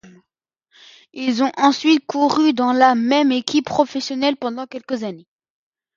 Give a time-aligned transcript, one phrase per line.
[1.13, 5.27] Ils ont ensuite couru dans la même équipe professionnelle pendant quelques années.